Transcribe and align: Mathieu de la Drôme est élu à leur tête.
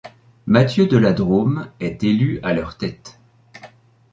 Mathieu 0.47 0.87
de 0.87 0.97
la 0.97 1.13
Drôme 1.13 1.67
est 1.79 2.03
élu 2.03 2.39
à 2.41 2.53
leur 2.53 2.75
tête. 2.75 3.19